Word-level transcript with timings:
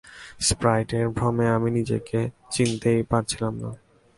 স্প্রাইটের 0.39 1.05
ভ্রমে 1.09 1.47
আমি 1.49 1.69
নিজেকে 1.71 2.19
চিনতেই 2.51 3.01
পারছিলাম 3.03 3.53
না। 3.61 3.71